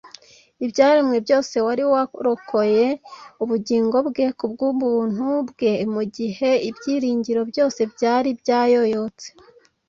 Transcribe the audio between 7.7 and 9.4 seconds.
byari byayoyotse